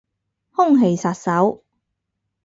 [0.53, 1.63] 空氣殺手